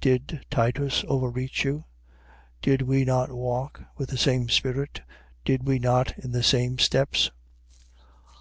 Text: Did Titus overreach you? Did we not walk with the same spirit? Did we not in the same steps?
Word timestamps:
Did 0.00 0.44
Titus 0.50 1.04
overreach 1.06 1.64
you? 1.64 1.84
Did 2.60 2.82
we 2.82 3.04
not 3.04 3.30
walk 3.30 3.84
with 3.96 4.08
the 4.08 4.18
same 4.18 4.48
spirit? 4.48 5.02
Did 5.44 5.64
we 5.64 5.78
not 5.78 6.18
in 6.18 6.32
the 6.32 6.42
same 6.42 6.80
steps? 6.80 7.30